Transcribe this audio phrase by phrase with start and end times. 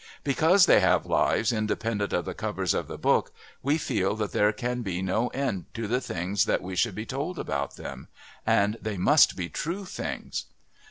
[0.23, 4.51] Because they have lives independent of the covers of the book we feel that there
[4.51, 8.07] can be no end to the things that we should be told about them,
[8.43, 10.45] and they must be true things.